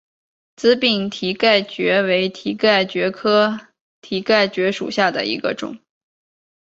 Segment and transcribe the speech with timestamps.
[0.55, 3.67] 紫柄蹄盖蕨为蹄盖蕨科
[4.01, 5.77] 蹄盖蕨属下的一个种。